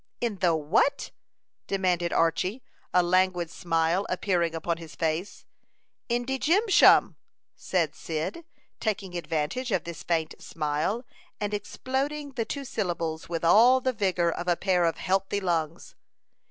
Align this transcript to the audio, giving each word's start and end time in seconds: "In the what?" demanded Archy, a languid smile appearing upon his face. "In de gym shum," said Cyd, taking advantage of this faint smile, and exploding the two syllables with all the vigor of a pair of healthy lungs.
"In 0.19 0.37
the 0.37 0.55
what?" 0.55 1.11
demanded 1.67 2.11
Archy, 2.11 2.63
a 2.91 3.03
languid 3.03 3.51
smile 3.51 4.07
appearing 4.09 4.55
upon 4.55 4.77
his 4.77 4.95
face. 4.95 5.45
"In 6.09 6.25
de 6.25 6.39
gym 6.39 6.67
shum," 6.69 7.17
said 7.55 7.93
Cyd, 7.93 8.43
taking 8.79 9.15
advantage 9.15 9.71
of 9.71 9.83
this 9.83 10.01
faint 10.01 10.33
smile, 10.41 11.05
and 11.39 11.53
exploding 11.53 12.31
the 12.31 12.45
two 12.45 12.65
syllables 12.65 13.29
with 13.29 13.45
all 13.45 13.79
the 13.79 13.93
vigor 13.93 14.31
of 14.31 14.47
a 14.47 14.55
pair 14.55 14.85
of 14.85 14.97
healthy 14.97 15.39
lungs. 15.39 15.93